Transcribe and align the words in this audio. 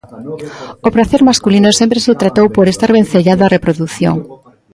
O 0.87 0.89
pracer 0.95 1.21
masculino 1.29 1.69
sempre 1.79 1.99
se 2.05 2.17
tratou 2.21 2.47
por 2.55 2.65
estar 2.67 2.89
vencellado 2.97 3.45
á 3.45 3.47
reprodución. 3.55 4.15